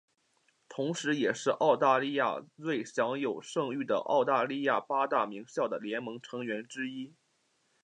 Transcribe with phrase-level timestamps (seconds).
[0.67, 7.13] 同时也是澳大利亚最享有盛誉的澳大利亚八大名校的联盟成员之一。